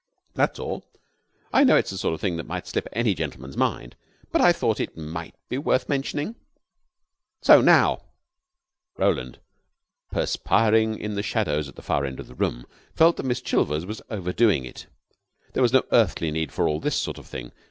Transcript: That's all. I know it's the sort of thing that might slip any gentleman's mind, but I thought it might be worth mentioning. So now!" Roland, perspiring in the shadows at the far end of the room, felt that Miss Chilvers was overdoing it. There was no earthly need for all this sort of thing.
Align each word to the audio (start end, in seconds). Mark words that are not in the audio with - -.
That's 0.33 0.57
all. 0.57 0.83
I 1.53 1.63
know 1.63 1.75
it's 1.75 1.91
the 1.91 1.97
sort 1.99 2.15
of 2.15 2.21
thing 2.21 2.35
that 2.37 2.47
might 2.47 2.65
slip 2.65 2.87
any 2.91 3.13
gentleman's 3.13 3.55
mind, 3.55 3.95
but 4.31 4.41
I 4.41 4.51
thought 4.51 4.79
it 4.79 4.97
might 4.97 5.35
be 5.47 5.59
worth 5.59 5.87
mentioning. 5.87 6.35
So 7.43 7.61
now!" 7.61 8.01
Roland, 8.97 9.37
perspiring 10.11 10.97
in 10.97 11.13
the 11.13 11.21
shadows 11.21 11.69
at 11.69 11.75
the 11.75 11.83
far 11.83 12.03
end 12.03 12.19
of 12.19 12.25
the 12.25 12.33
room, 12.33 12.65
felt 12.95 13.15
that 13.17 13.27
Miss 13.27 13.43
Chilvers 13.43 13.85
was 13.85 14.01
overdoing 14.09 14.65
it. 14.65 14.87
There 15.53 15.61
was 15.61 15.71
no 15.73 15.83
earthly 15.91 16.31
need 16.31 16.51
for 16.51 16.67
all 16.67 16.79
this 16.79 16.95
sort 16.95 17.19
of 17.19 17.27
thing. 17.27 17.51